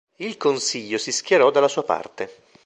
[0.15, 2.45] Il consiglio si schierò dalla sua parte.